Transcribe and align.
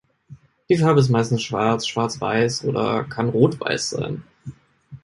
Die 0.67 0.77
Farbe 0.77 0.99
ist 0.99 1.09
meistens 1.09 1.43
schwarz, 1.43 1.85
schwarzweiß 1.85 2.65
oder 2.65 3.03
kann 3.03 3.29
rotweiß 3.29 3.91
sein. 3.91 4.23